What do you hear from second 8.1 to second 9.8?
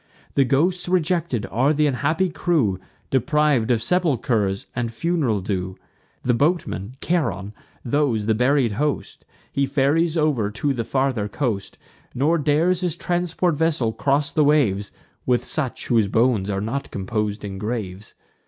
the buried host, He